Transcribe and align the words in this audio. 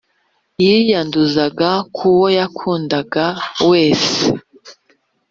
Yiyanduzaga 0.63 1.69
ku 1.95 2.03
uwo 2.13 2.27
yakundaga 2.37 3.25
wese 3.69 4.17